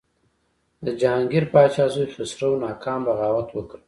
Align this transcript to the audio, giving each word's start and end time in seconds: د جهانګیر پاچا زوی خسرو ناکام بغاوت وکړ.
د 0.85 0.87
جهانګیر 1.01 1.45
پاچا 1.53 1.85
زوی 1.93 2.07
خسرو 2.13 2.51
ناکام 2.65 2.99
بغاوت 3.07 3.47
وکړ. 3.53 3.77